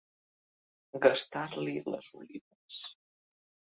Gastar-li 1.03 1.75
les 1.97 2.11
olives. 2.21 2.81